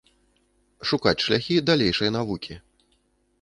Шукаць 0.91 1.23
шляхі 1.25 1.57
далейшай 1.69 2.13
навукі. 2.17 2.59